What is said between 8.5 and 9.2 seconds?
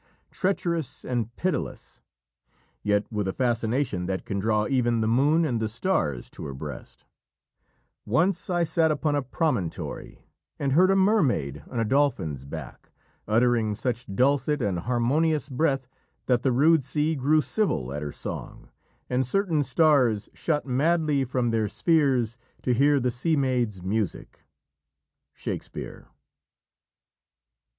sat upon